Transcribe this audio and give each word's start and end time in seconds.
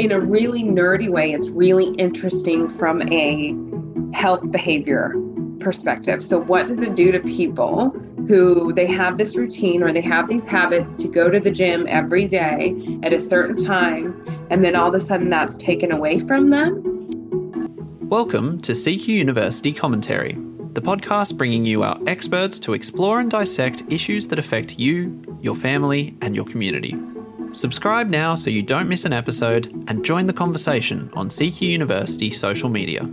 in 0.00 0.12
a 0.12 0.18
really 0.18 0.64
nerdy 0.64 1.10
way, 1.10 1.30
it's 1.32 1.50
really 1.50 1.88
interesting 1.96 2.66
from 2.66 3.02
a 3.12 3.54
health 4.16 4.50
behavior 4.50 5.14
perspective. 5.58 6.22
So, 6.22 6.40
what 6.40 6.66
does 6.66 6.80
it 6.80 6.94
do 6.94 7.12
to 7.12 7.20
people 7.20 7.90
who 8.26 8.72
they 8.72 8.86
have 8.86 9.18
this 9.18 9.36
routine 9.36 9.82
or 9.82 9.92
they 9.92 10.00
have 10.00 10.26
these 10.26 10.42
habits 10.42 10.96
to 11.02 11.06
go 11.06 11.28
to 11.28 11.38
the 11.38 11.50
gym 11.50 11.86
every 11.86 12.26
day 12.26 12.74
at 13.02 13.12
a 13.12 13.20
certain 13.20 13.62
time, 13.62 14.24
and 14.48 14.64
then 14.64 14.74
all 14.74 14.88
of 14.88 14.94
a 14.94 15.04
sudden 15.04 15.28
that's 15.28 15.58
taken 15.58 15.92
away 15.92 16.18
from 16.18 16.48
them? 16.48 16.82
Welcome 18.08 18.58
to 18.62 18.72
CQ 18.72 19.06
University 19.06 19.70
Commentary, 19.70 20.32
the 20.72 20.80
podcast 20.80 21.36
bringing 21.36 21.66
you 21.66 21.82
our 21.82 22.00
experts 22.06 22.58
to 22.60 22.72
explore 22.72 23.20
and 23.20 23.30
dissect 23.30 23.82
issues 23.90 24.28
that 24.28 24.38
affect 24.38 24.78
you, 24.78 25.22
your 25.42 25.54
family, 25.54 26.16
and 26.22 26.34
your 26.34 26.46
community. 26.46 26.96
Subscribe 27.52 28.08
now 28.08 28.36
so 28.36 28.48
you 28.48 28.62
don't 28.62 28.88
miss 28.88 29.04
an 29.04 29.12
episode 29.12 29.66
and 29.88 30.04
join 30.04 30.26
the 30.26 30.32
conversation 30.32 31.10
on 31.14 31.28
CQ 31.28 31.62
University 31.62 32.30
social 32.30 32.68
media. 32.68 33.10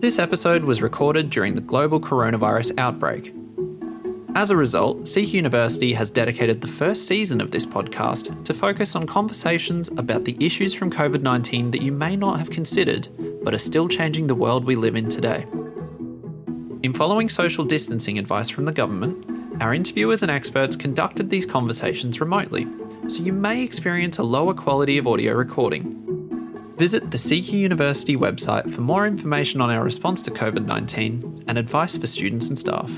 This 0.00 0.18
episode 0.18 0.64
was 0.64 0.82
recorded 0.82 1.30
during 1.30 1.54
the 1.54 1.60
global 1.60 2.00
coronavirus 2.00 2.76
outbreak. 2.76 3.32
As 4.34 4.50
a 4.50 4.56
result, 4.56 5.02
CQ 5.02 5.32
University 5.32 5.92
has 5.92 6.10
dedicated 6.10 6.60
the 6.60 6.66
first 6.66 7.06
season 7.06 7.40
of 7.40 7.52
this 7.52 7.64
podcast 7.64 8.44
to 8.44 8.52
focus 8.52 8.96
on 8.96 9.06
conversations 9.06 9.90
about 9.92 10.24
the 10.24 10.36
issues 10.44 10.74
from 10.74 10.90
COVID 10.90 11.22
19 11.22 11.70
that 11.70 11.82
you 11.82 11.92
may 11.92 12.16
not 12.16 12.40
have 12.40 12.50
considered, 12.50 13.06
but 13.44 13.54
are 13.54 13.58
still 13.58 13.86
changing 13.86 14.26
the 14.26 14.34
world 14.34 14.64
we 14.64 14.74
live 14.74 14.96
in 14.96 15.08
today. 15.08 15.46
In 16.82 16.92
following 16.92 17.28
social 17.28 17.64
distancing 17.64 18.18
advice 18.18 18.50
from 18.50 18.64
the 18.64 18.72
government, 18.72 19.24
our 19.62 19.72
interviewers 19.72 20.22
and 20.22 20.32
experts 20.32 20.74
conducted 20.74 21.30
these 21.30 21.46
conversations 21.46 22.20
remotely 22.20 22.66
so 23.08 23.22
you 23.22 23.32
may 23.32 23.62
experience 23.62 24.18
a 24.18 24.22
lower 24.22 24.54
quality 24.54 24.98
of 24.98 25.06
audio 25.06 25.34
recording. 25.34 26.00
Visit 26.76 27.10
the 27.10 27.16
CQ 27.16 27.52
University 27.52 28.16
website 28.16 28.72
for 28.72 28.80
more 28.80 29.06
information 29.06 29.60
on 29.60 29.70
our 29.70 29.84
response 29.84 30.22
to 30.22 30.30
COVID 30.30 30.64
19 30.64 31.44
and 31.46 31.58
advice 31.58 31.96
for 31.96 32.06
students 32.06 32.48
and 32.48 32.58
staff. 32.58 32.90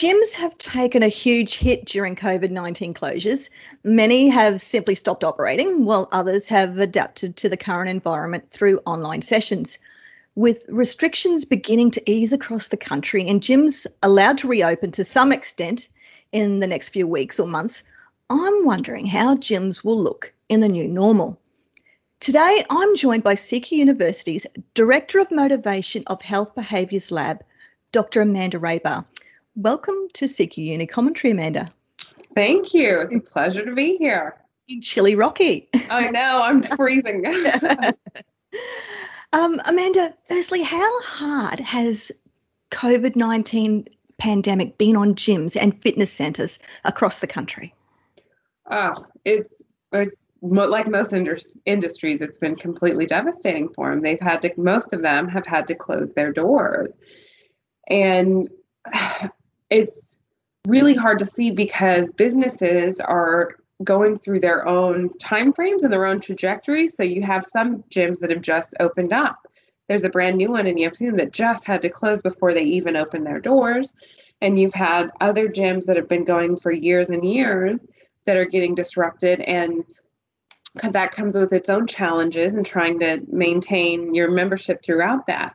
Gyms 0.00 0.32
have 0.32 0.56
taken 0.56 1.02
a 1.02 1.08
huge 1.08 1.58
hit 1.58 1.84
during 1.84 2.16
COVID 2.16 2.50
19 2.50 2.94
closures. 2.94 3.50
Many 3.84 4.30
have 4.30 4.62
simply 4.62 4.94
stopped 4.94 5.22
operating, 5.22 5.84
while 5.84 6.08
others 6.10 6.48
have 6.48 6.78
adapted 6.78 7.36
to 7.36 7.50
the 7.50 7.56
current 7.58 7.90
environment 7.90 8.50
through 8.50 8.80
online 8.86 9.20
sessions. 9.20 9.76
With 10.36 10.64
restrictions 10.68 11.44
beginning 11.44 11.90
to 11.90 12.10
ease 12.10 12.32
across 12.32 12.68
the 12.68 12.78
country 12.78 13.28
and 13.28 13.42
gyms 13.42 13.86
allowed 14.02 14.38
to 14.38 14.48
reopen 14.48 14.90
to 14.92 15.04
some 15.04 15.32
extent 15.32 15.88
in 16.32 16.60
the 16.60 16.66
next 16.66 16.88
few 16.88 17.06
weeks 17.06 17.38
or 17.38 17.46
months, 17.46 17.82
I'm 18.30 18.64
wondering 18.64 19.04
how 19.04 19.34
gyms 19.34 19.84
will 19.84 20.02
look 20.02 20.32
in 20.48 20.60
the 20.60 20.68
new 20.68 20.88
normal. 20.88 21.38
Today, 22.20 22.64
I'm 22.70 22.96
joined 22.96 23.22
by 23.22 23.34
CQ 23.34 23.72
University's 23.72 24.46
Director 24.72 25.18
of 25.18 25.30
Motivation 25.30 26.04
of 26.06 26.22
Health 26.22 26.54
Behaviours 26.54 27.12
Lab, 27.12 27.44
Dr. 27.92 28.22
Amanda 28.22 28.58
Rebar. 28.58 29.04
Welcome 29.62 30.08
to 30.14 30.24
CQ 30.24 30.56
Uni 30.56 30.86
Commentary, 30.86 31.32
Amanda. 31.32 31.68
Thank 32.34 32.72
you. 32.72 33.02
It's 33.02 33.14
a 33.14 33.20
pleasure 33.20 33.62
to 33.62 33.74
be 33.74 33.96
here. 33.98 34.36
In 34.68 34.80
chilly 34.80 35.14
Rocky. 35.16 35.68
I 35.90 36.10
know, 36.10 36.40
I'm 36.42 36.62
freezing. 36.76 37.26
um, 39.34 39.60
Amanda, 39.66 40.14
firstly, 40.24 40.62
how 40.62 41.02
hard 41.02 41.60
has 41.60 42.10
COVID 42.70 43.16
19 43.16 43.86
pandemic 44.16 44.78
been 44.78 44.96
on 44.96 45.14
gyms 45.14 45.58
and 45.60 45.78
fitness 45.82 46.10
centres 46.10 46.58
across 46.84 47.18
the 47.18 47.26
country? 47.26 47.74
Oh, 48.70 49.04
it's 49.26 49.62
it's 49.92 50.30
like 50.40 50.88
most 50.88 51.12
industries, 51.66 52.22
it's 52.22 52.38
been 52.38 52.56
completely 52.56 53.04
devastating 53.04 53.68
for 53.74 53.90
them. 53.90 54.00
They've 54.00 54.18
had 54.18 54.40
to, 54.40 54.54
most 54.56 54.94
of 54.94 55.02
them 55.02 55.28
have 55.28 55.44
had 55.44 55.66
to 55.66 55.74
close 55.74 56.14
their 56.14 56.32
doors. 56.32 56.94
And 57.88 58.48
it's 59.70 60.18
really 60.66 60.94
hard 60.94 61.18
to 61.20 61.24
see 61.24 61.50
because 61.50 62.12
businesses 62.12 63.00
are 63.00 63.56
going 63.82 64.18
through 64.18 64.40
their 64.40 64.66
own 64.68 65.16
time 65.18 65.52
frames 65.52 65.84
and 65.84 65.92
their 65.92 66.04
own 66.04 66.20
trajectories. 66.20 66.96
So 66.96 67.02
you 67.02 67.22
have 67.22 67.46
some 67.46 67.82
gyms 67.84 68.18
that 68.20 68.30
have 68.30 68.42
just 68.42 68.74
opened 68.78 69.12
up. 69.12 69.38
There's 69.88 70.04
a 70.04 70.10
brand 70.10 70.36
new 70.36 70.50
one 70.50 70.66
in 70.66 70.76
Yeppoon 70.76 71.16
that 71.16 71.32
just 71.32 71.64
had 71.64 71.82
to 71.82 71.88
close 71.88 72.20
before 72.20 72.52
they 72.52 72.62
even 72.62 72.96
opened 72.96 73.26
their 73.26 73.40
doors. 73.40 73.92
And 74.42 74.58
you've 74.58 74.74
had 74.74 75.10
other 75.20 75.48
gyms 75.48 75.86
that 75.86 75.96
have 75.96 76.08
been 76.08 76.24
going 76.24 76.56
for 76.56 76.70
years 76.70 77.08
and 77.08 77.24
years 77.24 77.80
that 78.26 78.36
are 78.36 78.44
getting 78.44 78.74
disrupted 78.74 79.40
and 79.40 79.84
that 80.90 81.10
comes 81.10 81.36
with 81.36 81.52
its 81.52 81.68
own 81.68 81.86
challenges 81.86 82.54
and 82.54 82.64
trying 82.64 83.00
to 83.00 83.20
maintain 83.28 84.14
your 84.14 84.30
membership 84.30 84.84
throughout 84.84 85.26
that. 85.26 85.54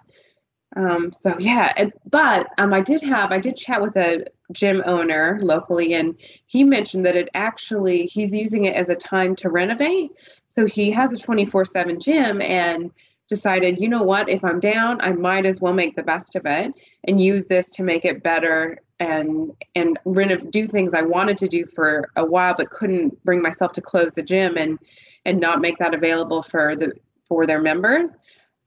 Um, 0.76 1.14
so 1.14 1.36
yeah, 1.40 1.90
but 2.10 2.48
um, 2.58 2.74
I 2.74 2.82
did 2.82 3.02
have 3.02 3.32
I 3.32 3.40
did 3.40 3.56
chat 3.56 3.82
with 3.82 3.96
a 3.96 4.26
gym 4.52 4.84
owner 4.86 5.40
locally, 5.42 5.94
and 5.94 6.16
he 6.48 6.64
mentioned 6.64 7.06
that 7.06 7.16
it 7.16 7.30
actually 7.34 8.06
he's 8.08 8.34
using 8.34 8.66
it 8.66 8.76
as 8.76 8.90
a 8.90 8.96
time 8.96 9.36
to 9.38 9.50
renovate. 9.50 10.12
So 10.50 10.66
he 10.66 10.92
has 10.92 11.14
a 11.14 11.18
twenty 11.18 11.46
four 11.46 11.64
seven 11.64 12.00
gym 12.00 12.42
and 12.42 12.92
decided, 13.30 13.80
you 13.80 13.88
know 13.90 14.04
what, 14.04 14.30
if 14.30 14.44
I'm 14.44 14.60
down, 14.60 15.02
I 15.02 15.12
might 15.14 15.46
as 15.46 15.60
well 15.60 15.74
make 15.74 15.96
the 15.96 16.04
best 16.04 16.36
of 16.36 16.46
it 16.46 16.72
and 17.08 17.20
use 17.20 17.48
this 17.48 17.70
to 17.72 17.84
make 17.84 18.06
it 18.06 18.22
better 18.22 18.80
and 19.00 19.52
and 19.76 19.98
renov- 20.06 20.52
do 20.52 20.68
things 20.68 20.94
I 20.94 21.02
wanted 21.02 21.38
to 21.40 21.48
do 21.48 21.66
for 21.66 22.10
a 22.16 22.26
while 22.26 22.54
but 22.56 22.70
couldn't 22.70 23.24
bring 23.24 23.42
myself 23.42 23.72
to 23.74 23.82
close 23.82 24.14
the 24.14 24.24
gym 24.24 24.58
and 24.58 24.78
and 25.26 25.40
not 25.40 25.62
make 25.62 25.78
that 25.80 25.94
available 25.94 26.42
for 26.42 26.76
the 26.76 26.92
for 27.28 27.48
their 27.48 27.62
members. 27.62 28.12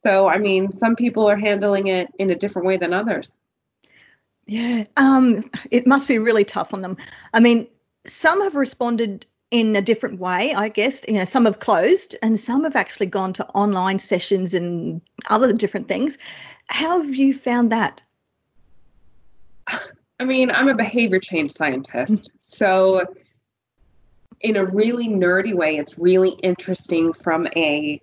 So, 0.00 0.28
I 0.28 0.38
mean, 0.38 0.70
some 0.70 0.94
people 0.94 1.28
are 1.28 1.36
handling 1.36 1.88
it 1.88 2.08
in 2.20 2.30
a 2.30 2.36
different 2.36 2.66
way 2.66 2.76
than 2.76 2.92
others. 2.92 3.38
Yeah, 4.46 4.84
um, 4.96 5.50
it 5.72 5.88
must 5.88 6.06
be 6.06 6.18
really 6.18 6.44
tough 6.44 6.72
on 6.72 6.82
them. 6.82 6.96
I 7.34 7.40
mean, 7.40 7.66
some 8.06 8.40
have 8.42 8.54
responded 8.54 9.26
in 9.50 9.74
a 9.74 9.82
different 9.82 10.20
way, 10.20 10.54
I 10.54 10.68
guess. 10.68 11.00
You 11.08 11.14
know, 11.14 11.24
some 11.24 11.46
have 11.46 11.58
closed 11.58 12.14
and 12.22 12.38
some 12.38 12.62
have 12.62 12.76
actually 12.76 13.06
gone 13.06 13.32
to 13.34 13.46
online 13.48 13.98
sessions 13.98 14.54
and 14.54 15.02
other 15.30 15.52
different 15.52 15.88
things. 15.88 16.16
How 16.68 17.02
have 17.02 17.14
you 17.14 17.34
found 17.34 17.72
that? 17.72 18.00
I 20.20 20.24
mean, 20.24 20.50
I'm 20.52 20.68
a 20.68 20.74
behavior 20.74 21.18
change 21.18 21.52
scientist. 21.52 22.30
so, 22.36 23.04
in 24.42 24.56
a 24.56 24.64
really 24.64 25.08
nerdy 25.08 25.54
way, 25.54 25.76
it's 25.76 25.98
really 25.98 26.30
interesting 26.44 27.12
from 27.12 27.48
a 27.56 28.00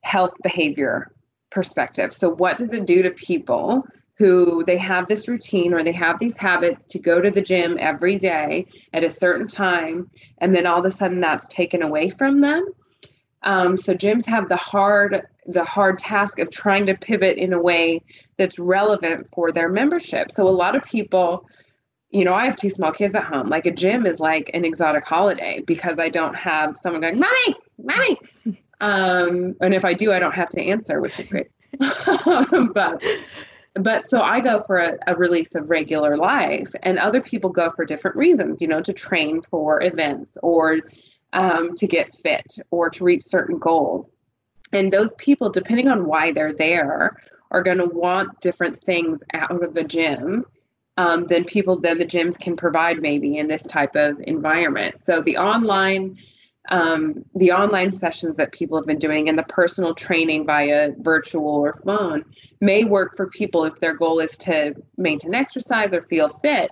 health 0.00 0.32
behavior 0.42 1.13
perspective. 1.54 2.12
So, 2.12 2.28
what 2.28 2.58
does 2.58 2.72
it 2.72 2.84
do 2.84 3.02
to 3.02 3.10
people 3.10 3.86
who 4.16 4.62
they 4.64 4.76
have 4.78 5.06
this 5.06 5.26
routine 5.26 5.72
or 5.72 5.82
they 5.82 5.92
have 5.92 6.18
these 6.18 6.36
habits 6.36 6.86
to 6.86 6.98
go 6.98 7.20
to 7.20 7.30
the 7.30 7.40
gym 7.40 7.76
every 7.80 8.18
day 8.18 8.66
at 8.92 9.02
a 9.02 9.10
certain 9.10 9.46
time, 9.46 10.10
and 10.38 10.54
then 10.54 10.66
all 10.66 10.80
of 10.80 10.84
a 10.84 10.90
sudden 10.90 11.20
that's 11.20 11.48
taken 11.48 11.82
away 11.82 12.10
from 12.10 12.40
them? 12.40 12.66
Um, 13.42 13.76
so 13.76 13.94
gyms 13.94 14.26
have 14.26 14.48
the 14.48 14.56
hard 14.56 15.26
the 15.46 15.64
hard 15.64 15.98
task 15.98 16.38
of 16.38 16.50
trying 16.50 16.86
to 16.86 16.94
pivot 16.94 17.36
in 17.36 17.52
a 17.52 17.60
way 17.60 18.00
that's 18.38 18.58
relevant 18.58 19.28
for 19.28 19.52
their 19.52 19.68
membership. 19.68 20.32
So 20.32 20.48
a 20.48 20.48
lot 20.48 20.74
of 20.74 20.82
people, 20.84 21.46
you 22.08 22.24
know, 22.24 22.32
I 22.32 22.46
have 22.46 22.56
two 22.56 22.70
small 22.70 22.92
kids 22.92 23.14
at 23.14 23.24
home. 23.24 23.50
Like 23.50 23.66
a 23.66 23.70
gym 23.70 24.06
is 24.06 24.20
like 24.20 24.50
an 24.54 24.64
exotic 24.64 25.04
holiday 25.04 25.62
because 25.66 25.98
I 25.98 26.08
don't 26.08 26.34
have 26.34 26.76
someone 26.78 27.02
going, 27.02 27.18
"Mommy, 27.18 27.56
mommy," 27.78 28.18
Um, 28.80 29.56
and 29.60 29.74
if 29.74 29.84
I 29.84 29.94
do, 29.94 30.12
I 30.12 30.18
don't 30.18 30.34
have 30.34 30.48
to 30.50 30.62
answer, 30.62 31.00
which 31.00 31.18
is 31.18 31.28
great. 31.28 31.48
but 31.78 33.02
but 33.74 34.08
so 34.08 34.20
I 34.20 34.40
go 34.40 34.62
for 34.62 34.78
a, 34.78 34.96
a, 35.08 35.16
release 35.16 35.56
of 35.56 35.68
regular 35.68 36.16
life, 36.16 36.72
and 36.84 36.98
other 36.98 37.20
people 37.20 37.50
go 37.50 37.70
for 37.70 37.84
different 37.84 38.16
reasons, 38.16 38.60
you 38.60 38.68
know, 38.68 38.80
to 38.80 38.92
train 38.92 39.42
for 39.42 39.82
events 39.82 40.36
or 40.42 40.80
um, 41.32 41.74
to 41.74 41.86
get 41.86 42.14
fit 42.14 42.56
or 42.70 42.88
to 42.90 43.02
reach 43.02 43.22
certain 43.22 43.58
goals. 43.58 44.08
And 44.72 44.92
those 44.92 45.12
people, 45.14 45.50
depending 45.50 45.88
on 45.88 46.06
why 46.06 46.32
they're 46.32 46.54
there, 46.54 47.16
are 47.50 47.62
going 47.62 47.78
to 47.78 47.86
want 47.86 48.40
different 48.40 48.80
things 48.80 49.22
out 49.32 49.62
of 49.62 49.74
the 49.74 49.84
gym 49.84 50.44
um, 50.96 51.26
than 51.26 51.44
people 51.44 51.78
than 51.78 51.98
the 51.98 52.06
gyms 52.06 52.38
can 52.38 52.56
provide, 52.56 53.00
maybe 53.00 53.38
in 53.38 53.48
this 53.48 53.64
type 53.64 53.96
of 53.96 54.20
environment. 54.20 54.98
So 54.98 55.20
the 55.20 55.36
online 55.36 56.16
um, 56.70 57.24
the 57.34 57.52
online 57.52 57.92
sessions 57.92 58.36
that 58.36 58.52
people 58.52 58.78
have 58.78 58.86
been 58.86 58.98
doing 58.98 59.28
and 59.28 59.38
the 59.38 59.44
personal 59.44 59.94
training 59.94 60.46
via 60.46 60.92
virtual 60.98 61.56
or 61.56 61.74
phone 61.74 62.24
may 62.60 62.84
work 62.84 63.16
for 63.16 63.28
people 63.28 63.64
if 63.64 63.76
their 63.80 63.94
goal 63.94 64.18
is 64.18 64.38
to 64.38 64.74
maintain 64.96 65.34
exercise 65.34 65.92
or 65.92 66.00
feel 66.00 66.28
fit. 66.28 66.70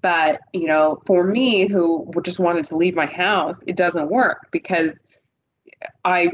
But, 0.00 0.40
you 0.52 0.66
know, 0.66 1.00
for 1.06 1.24
me 1.24 1.68
who 1.68 2.10
just 2.22 2.38
wanted 2.38 2.64
to 2.66 2.76
leave 2.76 2.96
my 2.96 3.06
house, 3.06 3.60
it 3.66 3.76
doesn't 3.76 4.10
work 4.10 4.48
because 4.50 5.04
I 6.04 6.30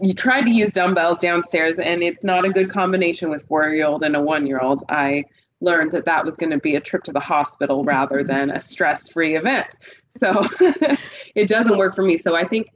you 0.00 0.14
tried 0.14 0.42
to 0.42 0.50
use 0.50 0.72
dumbbells 0.72 1.20
downstairs, 1.20 1.78
and 1.78 2.02
it's 2.02 2.24
not 2.24 2.44
a 2.44 2.50
good 2.50 2.70
combination 2.70 3.28
with 3.30 3.42
four 3.46 3.68
year 3.68 3.86
old 3.86 4.02
and 4.02 4.16
a 4.16 4.20
one 4.20 4.46
year 4.46 4.60
old. 4.60 4.84
I 4.88 5.24
learned 5.60 5.92
that 5.92 6.04
that 6.06 6.24
was 6.24 6.36
going 6.36 6.50
to 6.50 6.58
be 6.58 6.76
a 6.76 6.80
trip 6.80 7.04
to 7.04 7.12
the 7.12 7.20
hospital 7.20 7.84
rather 7.84 8.24
than 8.24 8.50
a 8.50 8.60
stress 8.60 9.08
free 9.08 9.36
event. 9.36 9.76
So 10.08 10.46
it 11.34 11.48
doesn't 11.48 11.76
work 11.76 11.94
for 11.94 12.02
me. 12.02 12.16
So 12.16 12.34
I 12.34 12.44
think 12.44 12.68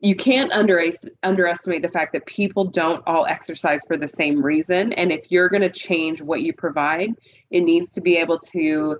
you 0.00 0.16
can't 0.16 0.50
under, 0.52 0.82
underestimate 1.22 1.82
the 1.82 1.88
fact 1.88 2.12
that 2.12 2.26
people 2.26 2.64
don't 2.64 3.02
all 3.06 3.26
exercise 3.26 3.82
for 3.86 3.96
the 3.96 4.08
same 4.08 4.44
reason. 4.44 4.92
And 4.94 5.12
if 5.12 5.30
you're 5.30 5.48
going 5.48 5.62
to 5.62 5.70
change 5.70 6.20
what 6.20 6.42
you 6.42 6.52
provide, 6.52 7.10
it 7.50 7.60
needs 7.60 7.92
to 7.94 8.00
be 8.00 8.16
able 8.16 8.38
to 8.38 8.98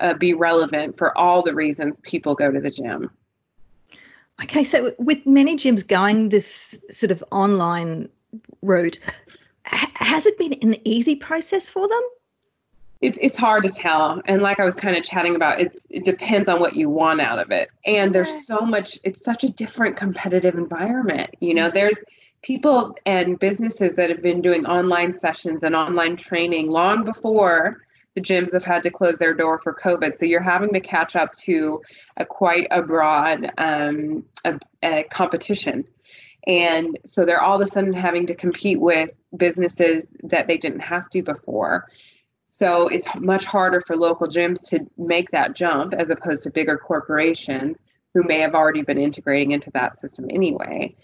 uh, 0.00 0.14
be 0.14 0.32
relevant 0.32 0.96
for 0.96 1.16
all 1.18 1.42
the 1.42 1.54
reasons 1.54 2.00
people 2.00 2.34
go 2.34 2.50
to 2.50 2.60
the 2.60 2.70
gym. 2.70 3.10
Okay, 4.42 4.62
so 4.62 4.94
with 4.98 5.26
many 5.26 5.56
gyms 5.56 5.86
going 5.86 6.28
this 6.28 6.78
sort 6.90 7.10
of 7.10 7.24
online 7.32 8.08
route, 8.62 8.98
has 9.64 10.26
it 10.26 10.38
been 10.38 10.54
an 10.62 10.76
easy 10.86 11.16
process 11.16 11.68
for 11.68 11.88
them? 11.88 12.02
It's 13.00 13.18
it's 13.20 13.36
hard 13.36 13.62
to 13.62 13.68
tell. 13.70 14.20
And 14.26 14.42
like 14.42 14.60
i 14.60 14.64
was 14.64 14.74
kind 14.74 14.96
of 14.96 15.04
chatting 15.04 15.36
about 15.36 15.60
it's 15.60 15.86
it 15.90 16.04
depends 16.04 16.48
on 16.48 16.60
what 16.60 16.74
you 16.74 16.90
want 16.90 17.20
out 17.20 17.38
of 17.38 17.50
it. 17.50 17.70
And 17.86 18.14
there's 18.14 18.46
so 18.46 18.60
much 18.60 18.98
it's 19.04 19.22
such 19.22 19.44
a 19.44 19.48
different 19.48 19.96
competitive 19.96 20.56
environment 20.56 21.34
you 21.40 21.54
know? 21.54 21.70
There's 21.70 21.96
people 22.42 22.96
and 23.04 23.38
businesses 23.38 23.96
that 23.96 24.10
have 24.10 24.22
been 24.22 24.40
doing 24.40 24.66
online 24.66 25.18
sessions 25.18 25.62
and 25.62 25.74
online 25.74 26.16
training 26.16 26.70
long 26.70 27.04
before 27.04 27.84
the 28.14 28.20
gyms 28.20 28.52
have 28.52 28.64
had 28.64 28.82
to 28.82 28.90
close 28.90 29.18
their 29.18 29.34
door 29.34 29.58
for 29.58 29.72
covid. 29.72 30.16
So 30.16 30.24
you're 30.24 30.40
having 30.40 30.72
to 30.72 30.80
catch 30.80 31.14
up 31.14 31.36
to 31.36 31.80
a 32.16 32.24
quite 32.24 32.66
a 32.70 32.82
broad 32.82 33.52
um, 33.58 34.24
a, 34.44 34.58
a 34.82 35.04
competition. 35.04 35.84
And 36.46 36.98
so 37.04 37.24
they're 37.24 37.42
all 37.42 37.60
of 37.60 37.68
a 37.68 37.70
sudden 37.70 37.92
having 37.92 38.26
to 38.26 38.34
compete 38.34 38.80
with 38.80 39.12
businesses 39.36 40.16
that 40.22 40.46
they 40.46 40.56
didn't 40.56 40.80
have 40.80 41.10
to 41.10 41.22
before 41.22 41.86
so 42.50 42.88
it's 42.88 43.06
much 43.20 43.44
harder 43.44 43.80
for 43.80 43.94
local 43.94 44.26
gyms 44.26 44.66
to 44.70 44.80
make 44.96 45.30
that 45.30 45.54
jump 45.54 45.92
as 45.92 46.08
opposed 46.08 46.42
to 46.42 46.50
bigger 46.50 46.78
corporations 46.78 47.78
who 48.14 48.22
may 48.22 48.40
have 48.40 48.54
already 48.54 48.82
been 48.82 48.98
integrating 48.98 49.50
into 49.50 49.70
that 49.72 49.98
system 49.98 50.26
anyway. 50.30 50.96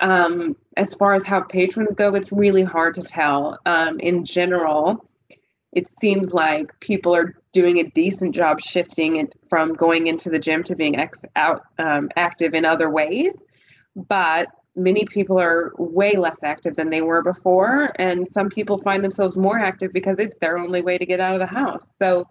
Um, 0.00 0.56
as 0.78 0.94
far 0.94 1.14
as 1.14 1.24
how 1.24 1.42
patrons 1.42 1.94
go, 1.94 2.14
it's 2.14 2.32
really 2.32 2.62
hard 2.62 2.94
to 2.94 3.02
tell. 3.02 3.58
Um, 3.66 4.00
in 4.00 4.24
general, 4.24 5.06
it 5.72 5.86
seems 5.86 6.32
like 6.32 6.78
people 6.80 7.14
are 7.14 7.36
doing 7.52 7.80
a 7.80 7.90
decent 7.90 8.34
job 8.34 8.58
shifting 8.58 9.16
it 9.16 9.34
from 9.50 9.74
going 9.74 10.06
into 10.06 10.30
the 10.30 10.38
gym 10.38 10.64
to 10.64 10.74
being 10.74 10.96
ex- 10.96 11.24
out 11.36 11.64
um, 11.78 12.08
active 12.16 12.54
in 12.54 12.64
other 12.64 12.88
ways. 12.88 13.34
But 13.94 14.48
many 14.78 15.04
people 15.04 15.38
are 15.38 15.72
way 15.76 16.16
less 16.16 16.42
active 16.42 16.76
than 16.76 16.90
they 16.90 17.02
were 17.02 17.22
before 17.22 17.92
and 17.96 18.26
some 18.26 18.48
people 18.48 18.78
find 18.78 19.02
themselves 19.02 19.36
more 19.36 19.58
active 19.58 19.92
because 19.92 20.18
it's 20.18 20.38
their 20.38 20.56
only 20.56 20.80
way 20.80 20.96
to 20.96 21.04
get 21.04 21.20
out 21.20 21.34
of 21.34 21.40
the 21.40 21.46
house. 21.46 21.86
So 21.98 22.28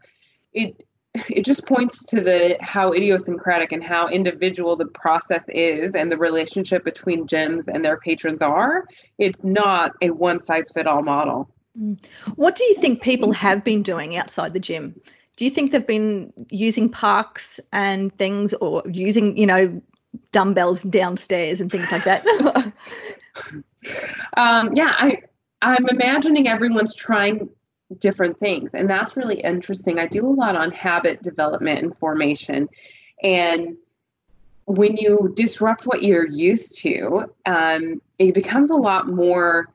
it 0.54 0.84
it 1.30 1.46
just 1.46 1.66
points 1.66 2.06
to 2.06 2.22
the 2.22 2.58
how 2.62 2.94
idiosyncratic 2.94 3.72
and 3.72 3.84
how 3.84 4.08
individual 4.08 4.76
the 4.76 4.86
process 4.86 5.44
is 5.50 5.96
and 5.96 6.12
the 6.12 6.18
relationship 6.18 6.84
between 6.84 7.28
gyms 7.28 7.68
and 7.68 7.84
their 7.84 7.98
patrons 7.98 8.42
are. 8.42 8.86
It's 9.18 9.44
not 9.44 9.94
a 10.02 10.12
one 10.12 10.40
size 10.40 10.70
fit 10.72 10.88
all 10.88 11.02
model. 11.02 11.50
Mm. 11.78 12.04
what 12.38 12.56
do 12.56 12.64
you 12.64 12.74
think 12.76 13.04
people 13.04 13.32
have 13.34 13.64
been 13.64 13.84
doing 13.84 14.16
outside 14.16 14.54
the 14.54 14.60
gym? 14.60 15.00
Do 15.36 15.46
you 15.46 15.52
think 15.52 15.72
they've 15.72 15.86
been 15.86 16.34
using 16.50 16.90
parks 16.90 17.60
and 17.72 18.12
things 18.18 18.54
or 18.56 18.82
using 18.88 19.38
you 19.38 19.46
know 19.46 19.82
dumbbells 20.38 20.84
downstairs 20.84 21.60
and 21.62 21.72
things 21.72 21.92
like 21.92 22.04
that. 22.04 22.24
um, 24.38 24.76
yeah, 24.76 24.94
I 24.96 25.18
I'm 25.64 25.90
imagining 25.90 26.48
everyone's 26.48 26.94
trying 26.94 27.50
different 27.98 28.38
things, 28.38 28.76
and 28.76 28.88
that's 28.88 29.18
really 29.18 29.42
interesting. 29.42 29.98
I 29.98 30.06
do 30.06 30.28
a 30.28 30.30
lot 30.30 30.56
on 30.56 30.70
habit 30.70 31.24
development 31.24 31.80
and 31.82 31.98
formation, 31.98 32.70
and 33.24 33.80
when 34.66 34.96
you 34.98 35.34
disrupt 35.36 35.88
what 35.88 36.04
you're 36.04 36.28
used 36.28 36.78
to, 36.82 37.34
um, 37.48 38.00
it 38.20 38.36
becomes 38.36 38.70
a 38.70 38.76
lot 38.76 39.08
more. 39.08 39.74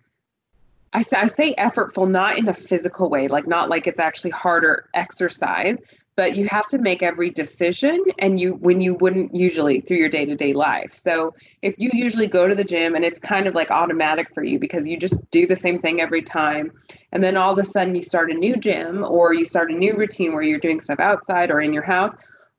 I 0.93 1.03
say, 1.03 1.17
I 1.17 1.27
say 1.27 1.55
effortful, 1.55 2.09
not 2.09 2.39
in 2.39 2.49
a 2.49 2.55
physical 2.55 3.11
way, 3.11 3.27
like 3.27 3.49
not 3.49 3.69
like 3.69 3.89
it's 3.89 3.99
actually 3.99 4.31
harder 4.31 4.89
exercise, 4.95 5.79
but 6.15 6.37
you 6.37 6.47
have 6.47 6.67
to 6.67 6.79
make 6.79 7.03
every 7.03 7.31
decision 7.31 8.03
and 8.19 8.39
you 8.39 8.55
when 8.55 8.81
you 8.81 8.95
wouldn't 8.95 9.35
usually 9.35 9.81
through 9.81 9.97
your 9.97 10.09
day-to-day 10.09 10.53
life 10.53 10.93
so 10.93 11.35
if 11.63 11.75
you 11.79 11.91
usually 11.93 12.27
go 12.27 12.47
to 12.47 12.55
the 12.55 12.65
gym 12.65 12.95
and 12.95 13.05
it's 13.05 13.19
kind 13.19 13.47
of 13.47 13.55
like 13.55 13.71
automatic 13.71 14.33
for 14.35 14.45
you 14.45 14.59
because 14.59 14.87
you 14.87 14.97
just 14.97 15.19
do 15.31 15.47
the 15.47 15.57
same 15.57 15.79
thing 15.79 16.01
every 16.01 16.23
time 16.23 16.73
and 17.13 17.23
then 17.23 17.37
all 17.37 17.53
of 17.53 17.59
a 17.59 17.65
sudden 17.65 17.95
you 17.95 18.03
start 18.03 18.31
a 18.31 18.35
new 18.35 18.57
gym 18.57 19.05
or 19.05 19.35
you 19.35 19.45
start 19.45 19.71
a 19.71 19.75
new 19.75 19.95
routine 19.95 20.33
where 20.33 20.43
you're 20.43 20.59
doing 20.59 20.81
stuff 20.81 21.01
outside 21.01 21.51
or 21.51 21.61
in 21.61 21.73
your 21.73 21.83
house 21.83 22.13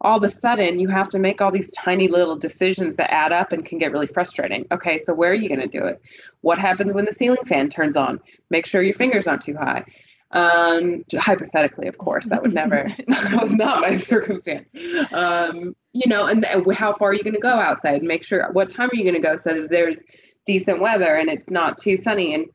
all 0.04 0.18
of 0.18 0.24
a 0.24 0.30
sudden 0.30 0.80
you 0.80 0.90
have 0.90 1.10
to 1.10 1.18
make 1.20 1.42
all 1.42 1.52
these 1.52 1.72
tiny 1.72 2.08
little 2.08 2.36
decisions 2.36 2.98
that 2.98 3.12
add 3.12 3.32
up 3.32 3.54
and 3.54 3.66
can 3.66 3.78
get 3.78 3.92
really 3.92 4.08
frustrating. 4.08 4.66
Okay, 4.72 5.00
so 5.00 5.14
where 5.14 5.32
are 5.32 5.36
you 5.36 5.48
going 5.48 5.62
to 5.62 5.68
do 5.68 5.86
it? 5.86 6.02
What 6.42 6.60
happens 6.60 6.94
when 6.94 7.06
the 7.06 7.14
ceiling 7.14 7.44
fan 7.46 7.70
turns 7.70 7.96
on? 7.96 8.20
Make 8.50 8.66
sure 8.66 8.84
your 8.84 8.96
fingers 8.96 9.28
aren't 9.28 9.44
too 9.44 9.56
high. 9.56 9.86
Um, 10.34 11.06
hypothetically, 11.14 11.88
of 11.88 12.00
course, 12.00 12.28
that 12.28 12.42
would 12.42 12.54
never, 12.54 12.92
that 13.08 13.38
was 13.40 13.52
not 13.52 13.82
my 13.82 13.96
circumstance. 13.98 14.68
Um, 15.12 15.76
you 15.94 16.08
know, 16.10 16.26
and 16.26 16.46
how 16.74 16.92
far 16.92 17.10
are 17.10 17.14
you 17.14 17.24
going 17.24 17.36
to 17.36 17.40
go 17.40 17.54
outside? 17.54 18.04
Make 18.04 18.24
sure 18.24 18.52
what 18.52 18.70
time 18.70 18.90
are 18.92 18.96
you 18.96 19.04
going 19.04 19.16
to 19.16 19.22
go 19.22 19.38
so 19.38 19.54
that 19.54 19.70
there's 19.70 20.02
decent 20.46 20.82
weather 20.82 21.16
and 21.16 21.30
it's 21.30 21.52
not 21.52 21.78
too 21.78 21.96
sunny. 21.96 22.34
And 22.34 22.48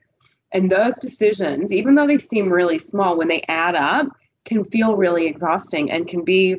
and 0.53 0.71
those 0.71 0.99
decisions, 0.99 1.73
even 1.73 1.95
though 1.95 2.07
they 2.07 2.19
seem 2.19 2.51
really 2.51 2.79
small, 2.79 3.19
when 3.19 3.29
they 3.29 3.45
add 3.49 3.75
up, 3.75 4.07
can 4.47 4.65
feel 4.65 4.97
really 4.97 5.27
exhausting 5.27 5.91
and 5.91 6.09
can 6.09 6.25
be 6.25 6.57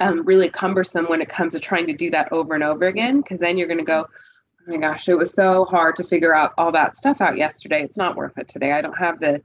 um, 0.00 0.24
really 0.26 0.50
cumbersome 0.50 1.06
when 1.06 1.22
it 1.22 1.28
comes 1.28 1.54
to 1.54 1.60
trying 1.60 1.86
to 1.86 1.94
do 1.94 2.10
that 2.10 2.30
over 2.30 2.54
and 2.54 2.62
over 2.62 2.86
again. 2.86 3.22
Because 3.22 3.40
then 3.40 3.56
you're 3.56 3.68
going 3.68 3.78
to 3.78 3.84
go, 3.84 4.06
oh 4.06 4.70
my 4.70 4.76
gosh, 4.76 5.08
it 5.08 5.14
was 5.14 5.32
so 5.32 5.64
hard 5.64 5.96
to 5.96 6.04
figure 6.04 6.34
out 6.34 6.52
all 6.58 6.70
that 6.72 6.94
stuff 6.94 7.22
out 7.22 7.38
yesterday. 7.38 7.82
It's 7.82 7.96
not 7.96 8.16
worth 8.16 8.36
it 8.36 8.48
today. 8.48 8.72
I 8.72 8.82
don't 8.82 8.98
have 8.98 9.18
the 9.18 9.40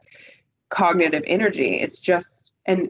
cognitive 0.72 1.24
energy. 1.28 1.76
It's 1.76 2.00
just, 2.00 2.52
and 2.66 2.90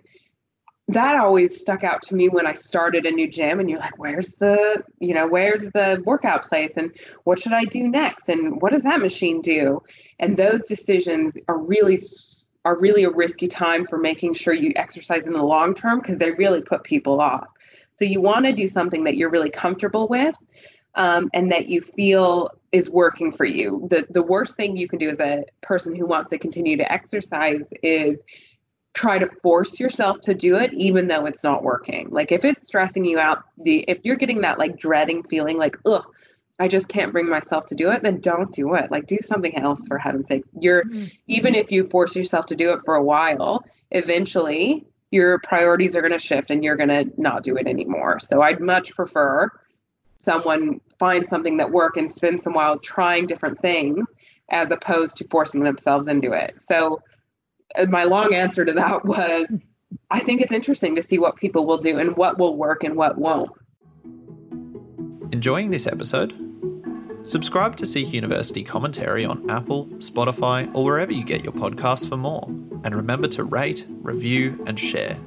that 0.87 1.15
always 1.15 1.59
stuck 1.59 1.83
out 1.83 2.01
to 2.03 2.15
me 2.15 2.29
when 2.29 2.45
I 2.45 2.53
started 2.53 3.05
a 3.05 3.11
new 3.11 3.29
gym 3.29 3.59
and 3.59 3.69
you're 3.69 3.79
like, 3.79 3.97
where's 3.97 4.29
the, 4.35 4.83
you 4.99 5.13
know, 5.13 5.27
where's 5.27 5.63
the 5.69 6.01
workout 6.05 6.47
place 6.47 6.73
and 6.77 6.91
what 7.23 7.39
should 7.39 7.53
I 7.53 7.65
do 7.65 7.87
next? 7.87 8.29
And 8.29 8.61
what 8.61 8.71
does 8.71 8.83
that 8.83 8.99
machine 8.99 9.41
do? 9.41 9.81
And 10.19 10.37
those 10.37 10.63
decisions 10.65 11.37
are 11.47 11.57
really, 11.57 11.99
are 12.65 12.77
really 12.79 13.03
a 13.03 13.09
risky 13.09 13.47
time 13.47 13.85
for 13.85 13.97
making 13.97 14.33
sure 14.33 14.53
you 14.53 14.71
exercise 14.75 15.25
in 15.25 15.33
the 15.33 15.43
long 15.43 15.73
term 15.73 15.99
because 15.99 16.17
they 16.17 16.31
really 16.31 16.61
put 16.61 16.83
people 16.83 17.21
off. 17.21 17.47
So 17.95 18.05
you 18.05 18.21
want 18.21 18.45
to 18.45 18.53
do 18.53 18.67
something 18.67 19.03
that 19.03 19.15
you're 19.15 19.29
really 19.29 19.49
comfortable 19.49 20.07
with 20.07 20.35
um, 20.95 21.29
and 21.33 21.51
that 21.51 21.67
you 21.67 21.81
feel 21.81 22.49
is 22.71 22.89
working 22.89 23.31
for 23.31 23.45
you. 23.45 23.85
The 23.89 24.05
the 24.09 24.23
worst 24.23 24.55
thing 24.55 24.77
you 24.77 24.87
can 24.87 24.99
do 24.99 25.09
as 25.09 25.19
a 25.19 25.43
person 25.61 25.95
who 25.95 26.05
wants 26.05 26.29
to 26.29 26.37
continue 26.37 26.77
to 26.77 26.91
exercise 26.91 27.71
is 27.83 28.21
try 28.93 29.17
to 29.17 29.25
force 29.25 29.79
yourself 29.79 30.19
to 30.21 30.33
do 30.33 30.57
it 30.57 30.73
even 30.73 31.07
though 31.07 31.25
it's 31.25 31.43
not 31.43 31.63
working. 31.63 32.09
Like 32.09 32.31
if 32.31 32.43
it's 32.43 32.65
stressing 32.65 33.05
you 33.05 33.19
out, 33.19 33.43
the 33.57 33.85
if 33.87 33.99
you're 34.03 34.15
getting 34.15 34.41
that 34.41 34.59
like 34.59 34.77
dreading 34.77 35.23
feeling 35.23 35.57
like, 35.57 35.77
ugh, 35.85 36.05
I 36.59 36.67
just 36.67 36.89
can't 36.89 37.11
bring 37.11 37.29
myself 37.29 37.65
to 37.67 37.75
do 37.75 37.91
it, 37.91 38.03
then 38.03 38.19
don't 38.19 38.51
do 38.51 38.75
it. 38.75 38.91
Like 38.91 39.07
do 39.07 39.17
something 39.21 39.57
else 39.57 39.87
for 39.87 39.97
heaven's 39.97 40.27
sake. 40.27 40.43
You're 40.59 40.83
mm-hmm. 40.85 41.05
even 41.27 41.55
if 41.55 41.71
you 41.71 41.83
force 41.83 42.15
yourself 42.15 42.45
to 42.47 42.55
do 42.55 42.71
it 42.73 42.81
for 42.83 42.95
a 42.95 43.03
while, 43.03 43.63
eventually 43.91 44.85
your 45.11 45.39
priorities 45.39 45.95
are 45.95 46.01
going 46.01 46.13
to 46.13 46.19
shift 46.19 46.51
and 46.51 46.63
you're 46.63 46.77
going 46.77 46.89
to 46.89 47.05
not 47.17 47.43
do 47.43 47.57
it 47.57 47.67
anymore. 47.67 48.19
So 48.19 48.41
I'd 48.41 48.61
much 48.61 48.95
prefer 48.95 49.51
someone 50.21 50.79
find 50.99 51.25
something 51.25 51.57
that 51.57 51.71
work 51.71 51.97
and 51.97 52.09
spend 52.09 52.41
some 52.41 52.53
while 52.53 52.77
trying 52.77 53.25
different 53.25 53.59
things 53.59 54.07
as 54.49 54.69
opposed 54.69 55.17
to 55.17 55.27
forcing 55.29 55.63
themselves 55.63 56.07
into 56.07 56.31
it. 56.31 56.59
So 56.59 57.01
uh, 57.75 57.85
my 57.87 58.03
long 58.03 58.33
answer 58.33 58.65
to 58.65 58.73
that 58.73 59.05
was 59.05 59.51
I 60.09 60.19
think 60.19 60.41
it's 60.41 60.51
interesting 60.51 60.95
to 60.95 61.01
see 61.01 61.19
what 61.19 61.35
people 61.35 61.65
will 61.65 61.77
do 61.77 61.99
and 61.99 62.15
what 62.15 62.37
will 62.37 62.55
work 62.55 62.83
and 62.83 62.95
what 62.95 63.17
won't. 63.17 63.51
Enjoying 65.31 65.71
this 65.71 65.87
episode? 65.87 66.33
Subscribe 67.23 67.75
to 67.77 67.85
CQ 67.85 68.13
University 68.13 68.63
commentary 68.63 69.25
on 69.25 69.49
Apple, 69.49 69.85
Spotify, 69.97 70.69
or 70.75 70.83
wherever 70.83 71.13
you 71.13 71.23
get 71.23 71.43
your 71.43 71.53
podcasts 71.53 72.07
for 72.07 72.17
more. 72.17 72.45
And 72.83 72.95
remember 72.95 73.27
to 73.29 73.43
rate, 73.43 73.85
review, 73.89 74.61
and 74.65 74.79
share. 74.79 75.17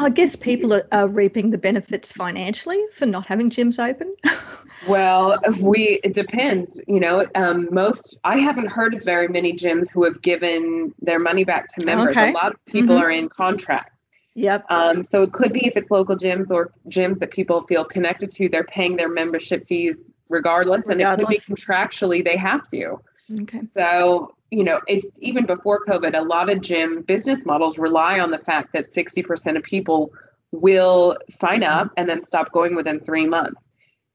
I 0.00 0.10
guess 0.10 0.36
people 0.36 0.72
are, 0.72 0.86
are 0.92 1.08
reaping 1.08 1.50
the 1.50 1.58
benefits 1.58 2.12
financially 2.12 2.82
for 2.94 3.06
not 3.06 3.26
having 3.26 3.50
gyms 3.50 3.78
open. 3.78 4.14
well, 4.88 5.38
we 5.60 6.00
it 6.02 6.14
depends. 6.14 6.80
You 6.88 7.00
know, 7.00 7.26
um, 7.34 7.68
most 7.70 8.18
I 8.24 8.38
haven't 8.38 8.68
heard 8.68 8.94
of 8.94 9.04
very 9.04 9.28
many 9.28 9.52
gyms 9.52 9.90
who 9.90 10.04
have 10.04 10.22
given 10.22 10.94
their 11.00 11.18
money 11.18 11.44
back 11.44 11.68
to 11.74 11.84
members. 11.84 12.16
Okay. 12.16 12.30
A 12.30 12.34
lot 12.34 12.54
of 12.54 12.64
people 12.66 12.96
mm-hmm. 12.96 13.04
are 13.04 13.10
in 13.10 13.28
contracts, 13.28 13.94
Yep. 14.34 14.70
Um, 14.70 15.04
so 15.04 15.22
it 15.22 15.32
could 15.32 15.52
be 15.52 15.66
if 15.66 15.76
it's 15.76 15.90
local 15.90 16.16
gyms 16.16 16.50
or 16.50 16.72
gyms 16.88 17.18
that 17.18 17.30
people 17.30 17.62
feel 17.66 17.84
connected 17.84 18.30
to, 18.32 18.48
they're 18.48 18.64
paying 18.64 18.96
their 18.96 19.08
membership 19.08 19.66
fees 19.66 20.12
regardless, 20.28 20.86
regardless. 20.86 20.88
and 20.88 21.00
it 21.00 21.26
could 21.26 21.28
be 21.28 21.54
contractually 21.54 22.24
they 22.24 22.36
have 22.36 22.66
to. 22.68 23.00
Okay. 23.42 23.60
So 23.74 24.34
you 24.50 24.64
know, 24.64 24.80
it's 24.86 25.06
even 25.20 25.46
before 25.46 25.84
COVID, 25.84 26.18
a 26.18 26.22
lot 26.22 26.50
of 26.50 26.60
gym 26.60 27.02
business 27.02 27.46
models 27.46 27.78
rely 27.78 28.18
on 28.18 28.30
the 28.30 28.38
fact 28.38 28.72
that 28.72 28.84
60% 28.84 29.56
of 29.56 29.62
people 29.62 30.12
will 30.52 31.16
sign 31.28 31.62
up 31.62 31.92
and 31.96 32.08
then 32.08 32.22
stop 32.22 32.50
going 32.52 32.74
within 32.74 33.00
three 33.00 33.26
months. 33.26 33.68